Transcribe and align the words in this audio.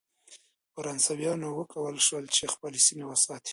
فرانسویانو 0.73 1.47
وکولای 1.59 2.01
شول 2.07 2.25
چې 2.35 2.51
خپلې 2.53 2.79
سیمې 2.87 3.05
وساتي. 3.07 3.49